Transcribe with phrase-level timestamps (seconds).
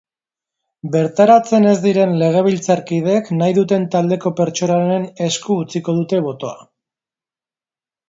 [0.95, 6.61] Bertaratzen ez diren legebiltzarkideek nahi duten taldeko pertsonaren esku utziko dute botoa.